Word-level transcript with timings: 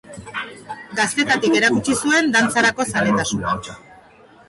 Gaztetatik 1.01 1.59
erakutsi 1.61 1.99
zuen 2.07 2.35
dantzarako 2.39 2.91
zaletasuna. 2.91 3.57